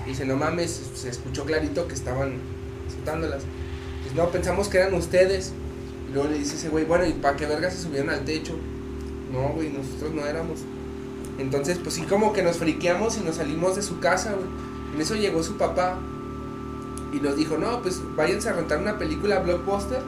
[0.06, 2.40] Y dice, no mames, se escuchó clarito que estaban
[2.88, 3.44] azotándolas.
[4.04, 5.52] Dice, no, pensamos que eran ustedes.
[6.10, 8.58] Y luego le dice ese güey, bueno, ¿y para qué verga se subieron al techo?
[9.32, 10.62] No, güey, nosotros no éramos.
[11.38, 14.48] Entonces, pues sí, como que nos friqueamos y nos salimos de su casa, güey.
[14.96, 16.00] En eso llegó su papá
[17.14, 20.02] y nos dijo, no, pues váyanse a rentar una película blockbuster.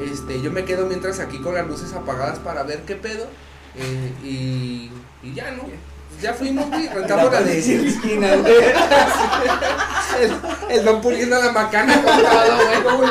[0.00, 3.26] Este, yo me quedo mientras aquí con las luces apagadas para ver qué pedo.
[3.76, 4.90] Eh, y,
[5.22, 5.64] y ya, ¿no?
[6.20, 8.52] Ya fuimos, güey, rentamos la de esquina, güey.
[10.20, 10.36] el,
[10.68, 13.08] el don puliendo la macana con todo, güey.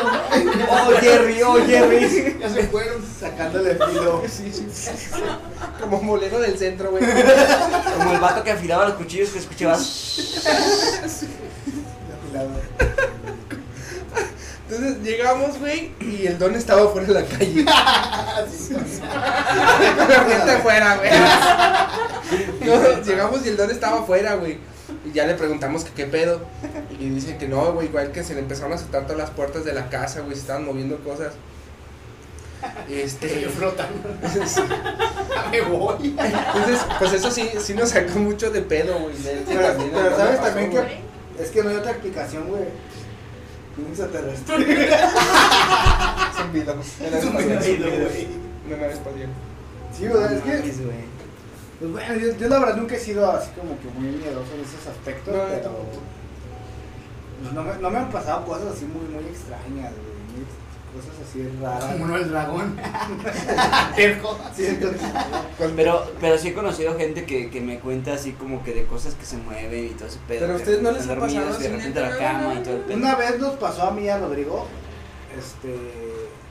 [0.70, 2.38] Oh, Jerry, oh, Jerry.
[2.40, 4.22] Ya se fueron sacándole filo.
[4.28, 4.92] Sí, sí, sí.
[5.82, 7.04] Como molero del centro, güey.
[7.98, 10.20] Como el vato que afilaba los cuchillos que escuchabas.
[14.70, 17.64] Entonces llegamos, güey, y el don estaba fuera de la calle.
[17.64, 18.46] La
[20.28, 21.10] gente afuera, güey.
[22.62, 24.60] No, llegamos y el don estaba afuera, güey.
[25.04, 26.42] Y ya le preguntamos que qué pedo.
[27.00, 29.66] Y dice que no, güey, igual que se le empezaron a azotar todas las puertas
[29.66, 31.34] de la casa, güey, se estaban moviendo cosas.
[32.88, 33.42] Este.
[33.42, 34.08] Yo flotando.
[35.52, 36.16] Me voy.
[36.16, 39.16] Entonces, pues eso sí, sí nos sacó mucho de pedo, güey.
[39.48, 42.66] Pero, sabes también que es que no hay otra explicación, güey.
[43.80, 44.56] Un extraterrestre.
[47.02, 47.60] Era espacial.
[47.60, 48.28] video, güey.
[48.70, 49.30] Nave espacial.
[49.96, 50.34] Sí, ¿verdad?
[50.34, 50.74] Es que,
[51.80, 54.62] pues bueno, yo, yo la verdad nunca he sido así como que muy miedoso en
[54.62, 55.72] esos aspectos, No, pero
[57.42, 60.19] pues no, me, no me han pasado cosas así muy, muy extrañas, güey.
[60.94, 61.86] Cosas así raras.
[61.86, 62.78] Como no el dragón.
[63.96, 64.38] Terco.
[64.56, 65.02] Sí, entonces,
[65.76, 69.16] Pero, pero sí he conocido gente que, que me cuenta así como que de cosas
[69.16, 70.40] que se mueven y todo ese pedo.
[70.42, 72.82] Pero a ustedes no les ha pasado de así, repente la cama y todo el
[72.82, 72.98] pedo.
[72.98, 74.68] Una vez nos pasó a mí y a Rodrigo,
[75.38, 75.76] este,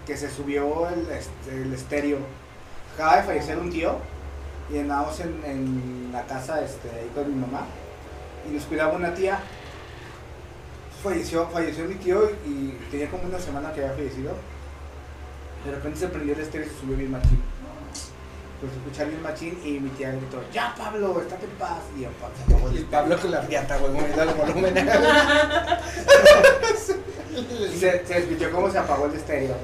[0.07, 2.19] que se subió el, este, el estéreo.
[2.95, 3.97] Acaba de fallecer un tío
[4.73, 7.67] y andábamos en, en la casa este, ahí con mi mamá
[8.49, 9.41] y nos cuidaba una tía.
[11.03, 14.33] Falleció, falleció mi tío y tenía como una semana que había fallecido.
[15.65, 17.41] De repente se prendió el estéreo y se subió bien machín.
[18.61, 21.79] Pues escuchar bien machín y mi tía gritó, ya Pablo, estate en paz.
[21.97, 24.75] Y ya, pa- se apagó el Y Pablo con la riata, güey, moviendo el volumen.
[27.67, 29.55] Y se, se escuchó cómo se apagó el estéreo.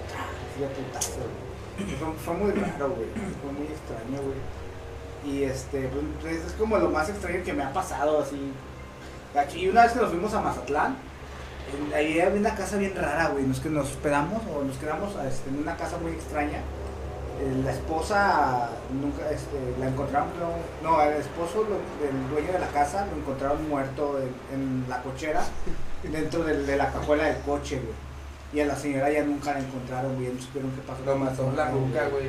[0.59, 1.11] De putazo.
[1.99, 3.09] Fue, fue muy raro, güey.
[3.43, 4.39] Fue muy extraño, güey.
[5.35, 8.53] Y este, pues, es como lo más extraño que me ha pasado, así.
[9.37, 10.97] Aquí una vez que nos fuimos a Mazatlán,
[11.95, 13.45] ahí había una casa bien rara, güey.
[13.45, 16.59] Nos, que nos hospedamos o nos quedamos este, en una casa muy extraña.
[17.41, 20.51] Eh, La esposa nunca, este, la encontraron, creo-
[20.83, 25.03] no, el esposo lo- del dueño de la casa lo encontraron muerto en, en la
[25.03, 25.43] cochera,
[26.03, 27.95] dentro de, la cajuela del coche, güey.
[28.53, 31.01] Y a la señora ya nunca la encontraron, güey, no supieron qué pasó.
[31.05, 32.27] Lo mató la ruca, güey.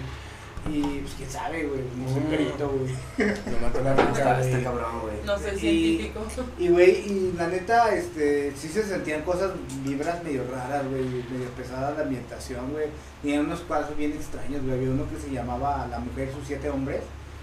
[0.68, 2.30] Y pues quién sabe, güey, no soy Mm.
[2.30, 2.94] perito, güey.
[3.52, 4.64] Lo mató la está güey.
[4.64, 5.16] cabrón, güey.
[5.26, 6.26] No sé, Y- científico.
[6.58, 9.52] Y güey, y la neta, este, sí se sentían cosas,
[9.84, 12.88] vibras medio raras, güey, medio pesada la ambientación, güey.
[13.22, 14.74] Tenían unos cuadros bien extraños, güey.
[14.76, 17.02] Había uno que se llamaba La mujer y sus siete hombres.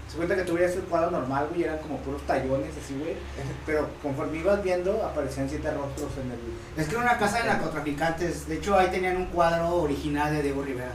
[0.09, 3.15] Se cuenta que tú veías el cuadro normal, güey, eran como puros tallones, así, güey.
[3.65, 6.81] Pero conforme ibas viendo, aparecían siete rostros en el.
[6.83, 8.47] Es que era una casa de narcotraficantes.
[8.47, 10.93] De hecho, ahí tenían un cuadro original de Diego Rivera.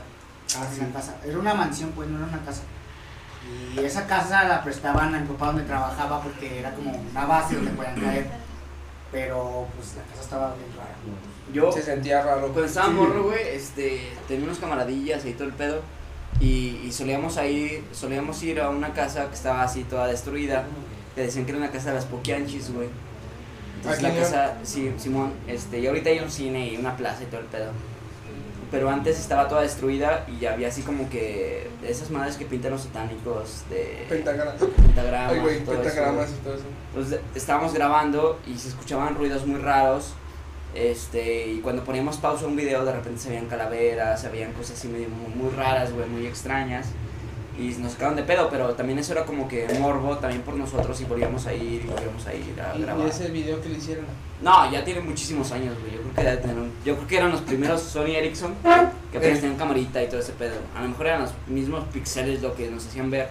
[0.57, 0.81] Ah, sí.
[0.93, 1.15] casa.
[1.25, 2.61] Era una mansión, pues, no era una casa.
[3.75, 7.55] Y esa casa la prestaban a mi papá donde trabajaba porque era como una base
[7.55, 8.27] donde podían caer.
[9.11, 10.95] Pero, pues, la casa estaba bien rara.
[11.53, 12.41] Yo, Se sentía raro.
[12.41, 12.93] cuando estaba Sí.
[12.93, 15.81] morro, güey, este, tenía unos camaradillas y todo el pedo.
[16.39, 20.65] Y, y solíamos ir, solíamos ir a una casa que estaba así toda destruida.
[21.15, 22.87] Que decían que era una casa de las Poquianchis, güey.
[23.77, 27.27] Entonces la casa, sí, Simón, este, y ahorita hay un cine y una plaza y
[27.27, 27.71] todo el pedo.
[28.71, 32.81] Pero antes estaba toda destruida y había así como que esas madres que pintan los
[32.83, 34.53] satánicos de Pentagrama.
[34.53, 35.31] pentagramas.
[35.31, 36.39] Ay, todo pentagramas güey.
[36.39, 36.63] y todo eso.
[36.93, 40.13] Entonces estábamos grabando y se escuchaban ruidos muy raros.
[40.75, 44.53] Este, y cuando poníamos pausa a un video, de repente se veían calaveras, se veían
[44.53, 46.87] cosas así medio muy, muy raras, güey, muy extrañas.
[47.59, 50.99] Y nos sacaron de pedo, pero también eso era como que morbo también por nosotros
[51.01, 53.05] y volvíamos a ir y volvíamos a ir a ¿Y, grabar.
[53.05, 54.05] y ese video que le hicieron?
[54.41, 55.91] No, ya tiene muchísimos años, güey.
[55.95, 58.55] Yo creo que debe tener un- yo creo que eran los primeros Sony Ericsson
[59.11, 60.55] que apenas tenían camarita y todo ese pedo.
[60.77, 63.27] A lo mejor eran los mismos pixeles lo que nos hacían ver,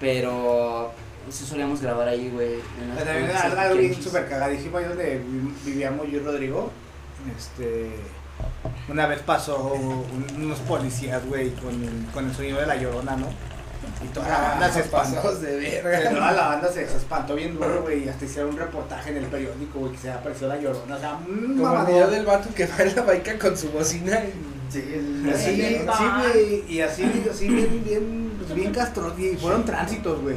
[0.00, 0.90] pero
[1.28, 2.56] eso solíamos grabar ahí, güey.
[3.04, 6.70] También algo bien súper cagadísimo ahí donde vi- vivíamos yo y Rodrigo.
[7.36, 7.90] Este.
[8.88, 11.72] Una vez pasó un- unos policías, güey, con,
[12.12, 13.26] con el sonido de la llorona, ¿no?
[14.02, 15.14] Y toda la banda se espantó.
[15.16, 16.10] pasados de verga.
[16.10, 19.16] Toda la banda se, se espantó bien duro, güey, y hasta hicieron un reportaje en
[19.18, 20.96] el periódico, güey, que se apareció la llorona.
[20.96, 23.70] O sea, un Como el video del vato que va en la baica con su
[23.70, 24.18] bocina.
[24.24, 24.82] y- Sí,
[25.32, 26.18] así, Sí, sí, va.
[26.22, 30.36] güey, y así, así bien, bien, pues bien castros, y fueron tránsitos, güey.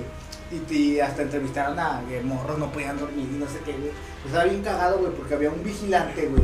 [0.70, 3.92] Y, y hasta entrevistaron a que morros no podían dormir y no sé qué, güey.
[4.22, 6.44] Pues estaba bien cagado, güey, porque había un vigilante, güey.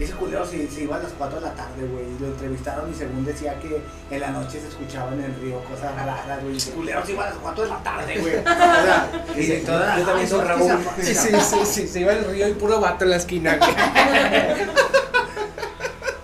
[0.00, 2.06] Y ese culero se, se iba a las 4 de la tarde, güey.
[2.06, 5.62] Y lo entrevistaron y según decía que en la noche se escuchaba en el río
[5.64, 6.56] cosas raras, güey.
[6.56, 8.36] Ese culero se iba a las 4 de la tarde, güey.
[8.38, 10.70] O sea, y de toda la- Yo también soy Raúl.
[11.02, 13.58] Sí, sí, sí, sí, se iba al río y puro vato en la esquina.
[13.58, 13.70] güey.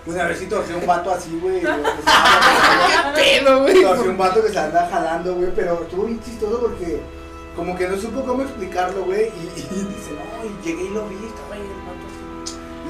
[0.07, 1.59] Una vez sí torció un vato así, güey.
[3.15, 3.81] ¿Qué pedo, güey?
[3.83, 7.01] Torció un vato que se anda jalando, güey, pero estuvo bien chistoso porque
[7.55, 11.07] como que no supo cómo explicarlo, güey, y, y dice, no, y llegué y lo
[11.09, 11.61] vi, estaba ahí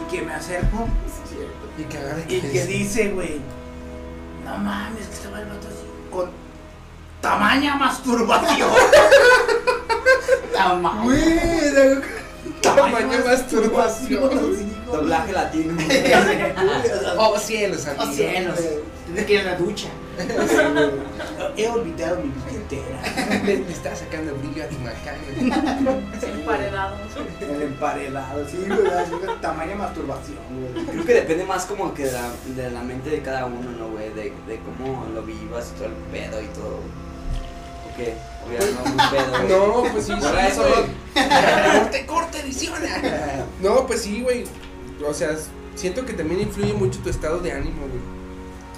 [0.10, 0.88] que me acerco,
[1.78, 3.39] Y que agarra y que dice, güey,
[4.46, 6.30] no mames, que estaba el vato así, con
[7.22, 8.70] tamaña masturbación.
[10.54, 11.04] tamaña.
[11.04, 12.02] Güey, la-
[12.62, 14.76] tamaña masturbación.
[14.86, 15.78] Doblaje latino.
[17.20, 18.04] Oh, cielos, amigo.
[18.04, 18.56] Oh cielos,
[19.06, 19.88] tienes que ir a la ducha.
[21.56, 23.44] He olvidado mi billetera.
[23.46, 25.18] Le, le estaba sacando brillo a tu macana.
[26.22, 26.98] Emparedado.
[27.40, 30.86] El emparedado, sí, güey, así, tamaña masturbación, güey.
[30.86, 33.90] Creo que depende más como que de la, de la mente de cada uno, ¿no,
[33.90, 34.10] güey?
[34.10, 36.80] De, de cómo lo vivas y todo el pedo y todo.
[37.86, 38.14] ¿O qué?
[38.46, 39.86] Obviamente, no, un pedo, güey.
[39.88, 41.80] No, pues sí, sí, Borra eso, güey.
[41.80, 42.90] Corte, corte, ediciona.
[43.62, 44.46] No, pues sí, güey.
[45.06, 45.36] O sea,
[45.76, 48.17] siento que también influye mucho tu estado de ánimo, güey.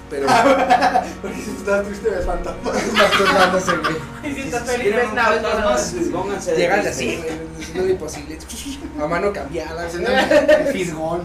[0.10, 0.28] Pero
[1.22, 2.74] Porque si estás triste ves fantasmas.
[2.94, 3.96] masturbándose, güey.
[4.24, 5.96] Y si estás feliz, ves un naves fantasma, voladoras.
[6.12, 7.30] pónganse Llegan así, güey,
[7.62, 8.38] es lo imposible.
[9.02, 9.88] A mano cambiada,
[10.72, 11.22] fisgón.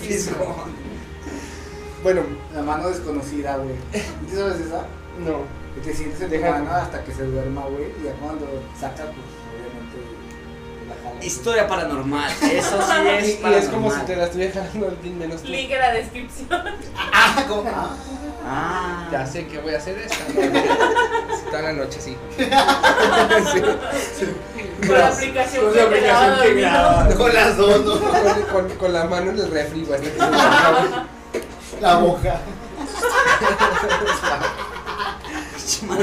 [0.00, 0.72] Fisgón.
[2.02, 2.22] Bueno,
[2.54, 3.76] La mano desconocida, güey.
[4.28, 4.86] ¿Tú sabes esa?
[5.24, 5.62] no.
[5.74, 7.84] Que te sientes en tu mano hasta que se duerma, güey.
[8.00, 8.46] Y ya cuando
[8.78, 9.16] saca, pues.
[11.20, 12.30] Historia paranormal.
[12.42, 13.70] Eso sí es y es paranormal.
[13.70, 15.48] como si te la estuviera jalando alguien menos tú.
[15.48, 16.48] Link en la descripción.
[17.14, 17.70] Ah, como.
[17.70, 17.90] Ah.
[18.44, 19.08] Ah.
[19.12, 20.16] Ya sé que voy a hacer esta.
[21.50, 22.16] Toda la noche, sí.
[24.86, 27.08] Con la aplicación Con la aplicación que graba.
[27.14, 28.00] Con las dos, ¿no?
[28.00, 30.88] Con, con- con la mano en el refri, acabe.
[31.80, 32.40] La boca.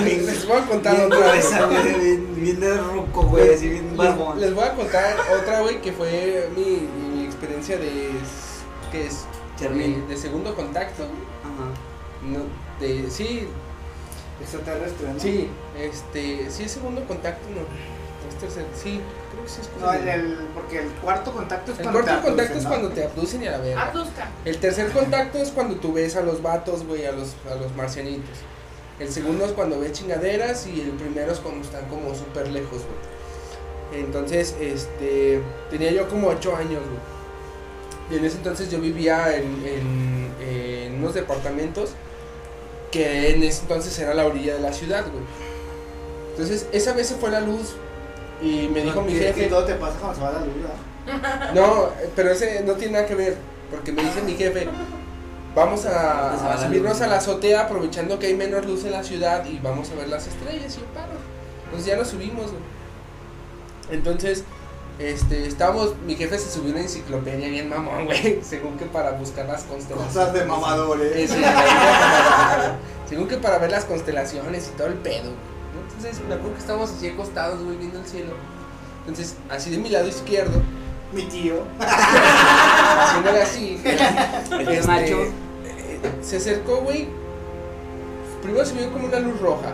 [0.04, 1.66] Les voy a contar Bien otra.
[1.68, 4.40] güey, bien, bien de ruco, güey, así bien barbón.
[4.40, 8.10] Les, voy a contar otra, güey, que fue mi, mi experiencia de.
[8.92, 9.26] ¿Qué es?
[9.60, 9.70] De,
[10.08, 11.04] de segundo contacto.
[11.04, 11.20] güey.
[11.44, 11.70] Ajá.
[12.24, 12.40] No,
[12.80, 13.48] de, sí,
[14.42, 15.20] Extraterrestre, ¿no?
[15.20, 16.50] sí, este.
[16.50, 17.62] Sí, es segundo contacto, no.
[18.30, 21.80] Es tercer, sí, creo que sí es No, el, el- porque el cuarto contacto es
[21.80, 22.70] El cuando cuarto te contacto abducen, es ¿no?
[22.70, 23.82] cuando te abducen y a la verga.
[23.88, 24.28] Abduzca.
[24.46, 27.76] El tercer contacto es cuando tú ves a los vatos, güey, a los, a los
[27.76, 28.38] marcianitos.
[29.00, 32.80] El segundo es cuando ves chingaderas y el primero es cuando están como súper lejos,
[32.80, 34.02] güey.
[34.04, 37.00] Entonces, este, tenía yo como 8 años, güey.
[38.12, 41.92] Y en ese entonces yo vivía en, en, en unos departamentos
[42.92, 45.24] que en ese entonces era la orilla de la ciudad, güey.
[46.32, 47.76] Entonces, esa vez se fue la luz
[48.42, 49.42] y me dijo mi Que- jefe...
[49.42, 51.54] Que todo te pasa cuando se va la luz.
[51.56, 53.38] No, eh, pero ese no tiene nada que ver,
[53.72, 54.68] porque me dice mi jefe,
[55.60, 59.60] vamos a, subirnos a la azotea aprovechando que hay menos luz en la ciudad y
[59.60, 61.14] vamos a ver las estrellas y yo paro.
[61.66, 62.52] Entonces ya nos subimos.
[62.52, 62.64] güey.
[63.92, 64.44] Entonces,
[65.00, 69.46] este, estábamos, mi jefe se subió una enciclopedia bien mamón, güey, según que para buscar
[69.46, 70.14] las constelaciones.
[70.14, 71.16] Cosas de mamadores.
[71.16, 71.42] Eh, sí,
[73.08, 75.32] según que para ver las constelaciones y todo el pedo.
[75.88, 78.34] Entonces, me acuerdo que estábamos así acostados, güey, viendo el cielo.
[79.00, 80.62] Entonces, así de mi lado izquierdo,
[81.12, 81.64] Mi tío.
[81.80, 83.82] haciéndole así.
[84.52, 85.49] El tío este, Nacho.
[86.22, 87.08] Se acercó, güey.
[88.42, 89.74] Primero se vio como una luz roja.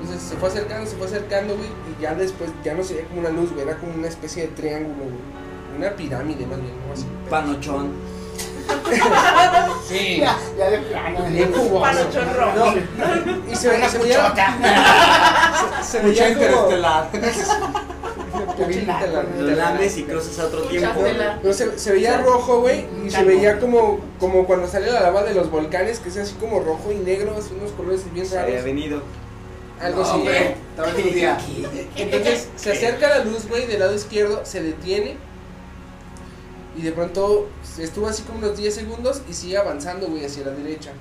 [0.00, 1.68] Entonces se fue acercando, se fue acercando, güey.
[1.98, 3.66] Y ya después, ya no se veía como una luz, güey.
[3.66, 5.78] Era como una especie de triángulo, güey.
[5.78, 7.06] Una pirámide, más bien, algo así.
[7.30, 7.92] Panochón.
[9.88, 10.18] Sí.
[10.20, 11.80] Ya, ya de plano.
[11.80, 12.74] Panochón rojo.
[13.50, 14.34] Y se, veía- se veía.
[15.82, 16.44] Se, se Mucha veía como.
[16.46, 17.10] interestelar.
[18.56, 19.26] Pinche interestelar.
[19.38, 21.00] Lo lames y cruzas a otro tiempo.
[21.52, 25.34] Se, se veía rojo, güey, y se veía como, como cuando sale la lava de
[25.34, 28.50] los volcanes, que es así como rojo y negro, así unos colores bien Se había
[28.56, 28.64] raros.
[28.64, 29.02] venido.
[29.80, 30.24] Algo así.
[31.96, 35.16] Entonces se acerca la luz, güey, del lado izquierdo, se detiene.
[36.78, 40.50] Y de pronto estuvo así como unos 10 segundos y sigue avanzando, güey, hacia la
[40.52, 40.92] derecha.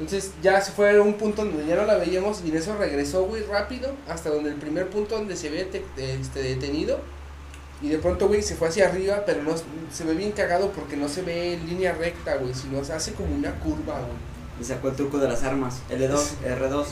[0.00, 2.74] Entonces ya se fue a un punto donde ya no la veíamos y en eso
[2.78, 5.84] regresó, güey, rápido hasta donde el primer punto donde se ve te-
[6.14, 6.98] este, detenido.
[7.82, 9.52] Y de pronto, güey, se fue hacia arriba, pero no
[9.92, 13.12] se ve bien cagado porque no se ve en línea recta, güey, sino se hace
[13.12, 14.30] como una curva, güey.
[14.60, 15.76] Y sacó el truco de las armas.
[15.90, 16.84] L2, R2.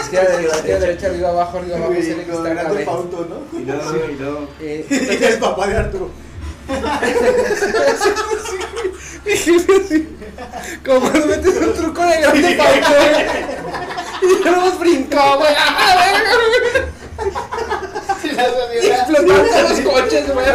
[0.00, 2.50] Izquierda, derecha, izquierda, derecha, arriba, abajo, arriba, abajo, se le está.
[3.52, 4.48] Y luego, y luego.
[4.60, 4.86] Eh,
[5.20, 6.10] Y el papá de Arturo.
[10.84, 13.26] Como cuando metes un truco de grande pauta, güey.
[14.22, 15.54] Y luego brincó, güey.
[15.56, 16.12] ¡Ah,
[18.22, 20.46] Y explotaron todos los coches, güey.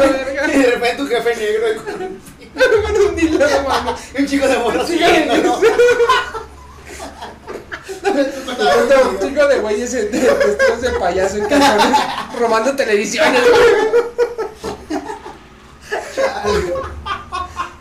[0.53, 3.95] Y de repente tu jefe negro y con un hilo de mano.
[4.17, 5.59] un chico de morro Sí, siguiendo, ¿no?
[9.09, 11.97] Un chico de güeyes de vestidos de payaso en calzones
[12.37, 14.01] robando televisiones, güey.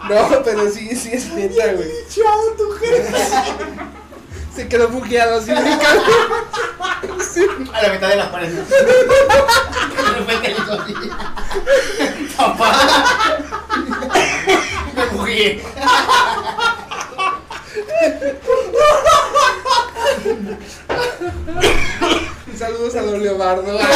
[0.08, 1.88] No, pero sí, sí es neta, güey.
[2.08, 3.12] Chao, tu jefe.
[4.54, 6.02] Se quedó bugueado así, brincando.
[7.32, 7.46] Sí.
[7.72, 8.50] A la mitad de la pared.
[12.36, 13.38] Papá.
[14.96, 15.62] Me bugué.
[22.58, 23.78] Saludos a Don Leobardo.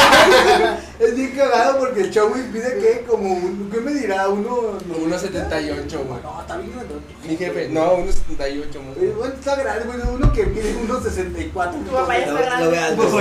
[1.78, 4.28] Porque el chavo pide que como un, ¿qué me dirá?
[4.28, 6.22] Uno, Como 1.78, güey.
[6.22, 6.72] No, está bien.
[7.28, 9.10] Mi jefe, no, 1.78, güey.
[9.12, 11.78] Bueno, está grande, güey, uno que mide unos 64.
[11.80, 13.20] Tu papá ya lo alto.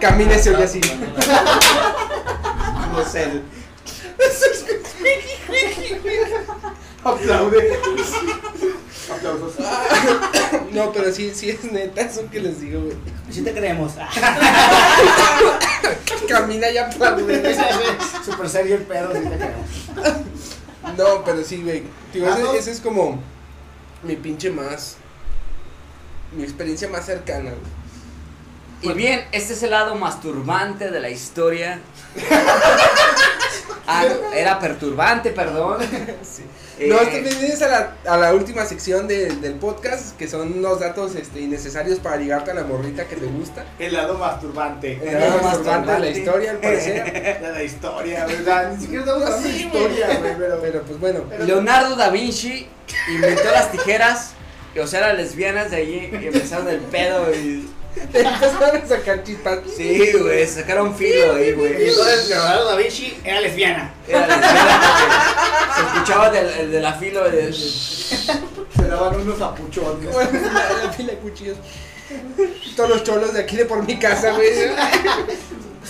[0.00, 0.80] Camina se oye así.
[2.90, 3.42] Como cel.
[7.04, 7.78] Aplaude.
[9.14, 9.54] Aplausos.
[10.72, 12.96] No, pero sí, sí es neta eso que les digo, güey.
[13.30, 13.92] Sí te creemos.
[16.28, 17.56] Camina y aplaude.
[18.24, 19.68] Super serio el pedo, sí te creemos.
[20.96, 21.82] No, pero sí, güey.
[22.12, 23.18] Digo, ese, es como
[24.02, 24.96] mi pinche más.
[26.32, 27.84] Mi experiencia más cercana, güey.
[28.82, 31.80] Y bien, este es el lado masturbante de la historia.
[33.86, 34.04] Ah,
[34.34, 35.78] era perturbante, perdón.
[36.22, 36.42] Sí.
[36.78, 40.58] Eh, No, este, bienvenidos a la, a la última sección de- del podcast, que son
[40.58, 43.64] unos datos este, innecesarios para ligarte a la morrita que te gusta.
[43.78, 44.98] El lado masturbante.
[45.04, 47.40] El lado más masturbante de la historia, al parecer.
[47.42, 48.72] De la historia, ¿verdad?
[48.72, 50.58] Ni siquiera estamos hablando de historia, güey, pero.
[50.60, 52.66] Pero pues bueno, Leonardo da Vinci
[53.08, 54.32] inventó las tijeras,
[54.80, 57.68] o sea, las lesbianas de allí y empezaron el pedo y...
[58.12, 59.58] empezaron a sacar chispas.
[59.76, 61.88] Sí, güey, sacaron filo ahí, Y güey.
[61.88, 63.94] entonces Leonardo da Vinci era lesbiana.
[64.08, 65.30] Era lesbiana
[65.74, 67.46] se escuchaba del, el de la filo de...
[67.46, 70.12] de- Se daban unos apuchones.
[70.12, 71.56] Bueno, la, la de cuchillos.
[72.76, 74.50] Todos los cholos de aquí de por mi casa, güey.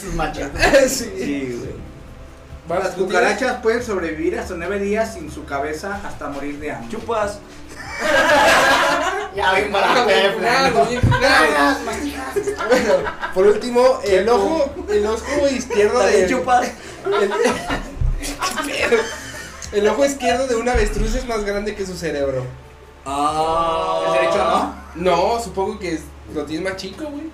[0.01, 0.93] Sus machetes.
[0.99, 1.11] Sí.
[1.19, 1.75] Sí, güey.
[2.83, 6.97] Las cucarachas pueden sobrevivir hasta nueve días sin su cabeza hasta morir de hambre.
[6.97, 7.39] Chupas.
[9.35, 10.07] Ya bien masticas.
[12.69, 12.95] Bueno,
[13.35, 16.23] por último, el ojo, el ojo izquierdo de.
[19.73, 22.45] El, el ojo izquierdo de un avestruz es más grande que su cerebro.
[23.05, 24.03] Ah.
[24.07, 24.75] ¿El derecho no?
[24.95, 27.31] No, supongo que es- lo tienes más chico, güey.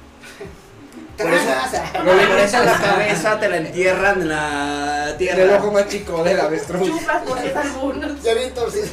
[1.23, 1.45] Por eso,
[2.29, 5.43] por eso la cabeza te la entierran en la tierra.
[5.43, 6.89] El ojo más chico del avestruz.
[6.89, 8.23] Chupas por es algunos.
[8.23, 8.87] Ya bien torcido.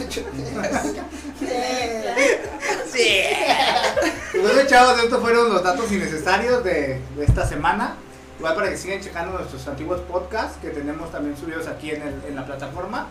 [2.92, 3.20] Sí.
[4.32, 7.96] Pues bueno, chavos, estos fueron los datos innecesarios de, de esta semana.
[8.40, 12.24] Igual para que sigan checando nuestros antiguos podcasts que tenemos también subidos aquí en, el-
[12.28, 13.08] en la plataforma.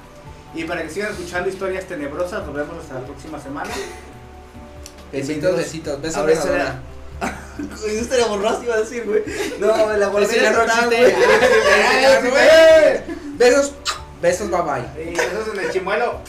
[0.54, 3.70] Y para que sigan escuchando historias tenebrosas, nos vemos hasta la próxima semana.
[5.12, 6.00] Besitos, besitos.
[6.00, 6.46] Besos
[7.20, 7.32] La
[7.86, 9.22] Eso estaría borroso, iba a decir, güey.
[9.58, 11.16] No, la Ese guardería era está, chiste.
[12.30, 13.36] güey.
[13.38, 13.72] Besos,
[14.20, 15.04] besos, bye bye.
[15.04, 16.20] Y eso es en el chimuelo.